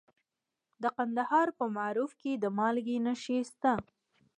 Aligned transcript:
د 0.81 0.83
کندهار 0.97 1.47
په 1.57 1.65
معروف 1.77 2.11
کې 2.21 2.31
د 2.43 2.45
مالګې 2.57 2.97
نښې 3.05 3.39
شته. 3.49 3.73